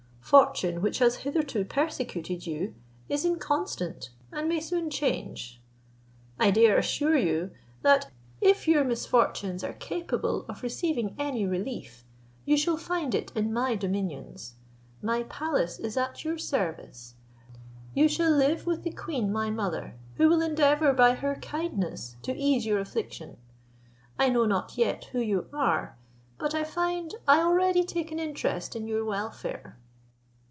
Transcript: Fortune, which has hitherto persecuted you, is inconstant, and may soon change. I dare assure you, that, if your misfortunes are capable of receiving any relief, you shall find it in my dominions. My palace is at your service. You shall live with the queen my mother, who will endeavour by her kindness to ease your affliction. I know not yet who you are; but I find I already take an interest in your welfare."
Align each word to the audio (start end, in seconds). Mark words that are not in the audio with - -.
Fortune, 0.21 0.81
which 0.81 0.99
has 0.99 1.15
hitherto 1.23 1.65
persecuted 1.65 2.47
you, 2.47 2.73
is 3.09 3.25
inconstant, 3.25 4.11
and 4.31 4.47
may 4.47 4.61
soon 4.61 4.89
change. 4.89 5.59
I 6.39 6.51
dare 6.51 6.77
assure 6.77 7.17
you, 7.17 7.51
that, 7.81 8.09
if 8.39 8.65
your 8.65 8.85
misfortunes 8.85 9.61
are 9.61 9.73
capable 9.73 10.45
of 10.47 10.63
receiving 10.63 11.17
any 11.19 11.45
relief, 11.45 12.05
you 12.45 12.55
shall 12.55 12.77
find 12.77 13.13
it 13.13 13.33
in 13.35 13.51
my 13.51 13.75
dominions. 13.75 14.55
My 15.01 15.23
palace 15.23 15.79
is 15.79 15.97
at 15.97 16.23
your 16.23 16.37
service. 16.37 17.15
You 17.93 18.07
shall 18.07 18.31
live 18.31 18.65
with 18.65 18.83
the 18.83 18.91
queen 18.93 19.33
my 19.33 19.49
mother, 19.49 19.95
who 20.15 20.29
will 20.29 20.41
endeavour 20.41 20.93
by 20.93 21.13
her 21.13 21.35
kindness 21.41 22.15
to 22.21 22.33
ease 22.33 22.65
your 22.65 22.79
affliction. 22.79 23.35
I 24.17 24.29
know 24.29 24.45
not 24.45 24.77
yet 24.77 25.03
who 25.11 25.19
you 25.19 25.49
are; 25.51 25.97
but 26.37 26.55
I 26.55 26.63
find 26.63 27.15
I 27.27 27.41
already 27.41 27.83
take 27.83 28.13
an 28.13 28.19
interest 28.19 28.77
in 28.77 28.87
your 28.87 29.03
welfare." 29.03 29.77